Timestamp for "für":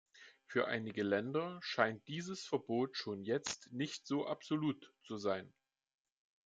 0.47-0.65